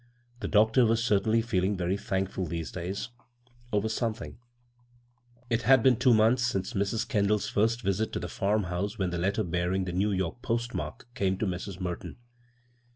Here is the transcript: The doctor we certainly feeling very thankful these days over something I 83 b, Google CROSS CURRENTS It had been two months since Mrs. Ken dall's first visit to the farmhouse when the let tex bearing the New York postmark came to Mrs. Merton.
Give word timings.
The 0.39 0.47
doctor 0.47 0.83
we 0.87 0.95
certainly 0.95 1.43
feeling 1.43 1.77
very 1.77 1.95
thankful 1.95 2.47
these 2.47 2.71
days 2.71 3.09
over 3.71 3.87
something 3.87 4.31
I 4.31 4.33
83 4.33 4.39
b, 4.39 4.39
Google 4.39 4.81
CROSS 4.81 5.41
CURRENTS 5.47 5.63
It 5.63 5.67
had 5.67 5.83
been 5.83 5.95
two 5.97 6.13
months 6.15 6.43
since 6.43 6.73
Mrs. 6.73 7.07
Ken 7.07 7.27
dall's 7.27 7.47
first 7.47 7.83
visit 7.83 8.11
to 8.13 8.19
the 8.19 8.27
farmhouse 8.27 8.97
when 8.97 9.11
the 9.11 9.19
let 9.19 9.35
tex 9.35 9.47
bearing 9.47 9.85
the 9.85 9.91
New 9.93 10.11
York 10.11 10.41
postmark 10.41 11.05
came 11.13 11.37
to 11.37 11.45
Mrs. 11.45 11.79
Merton. 11.79 12.17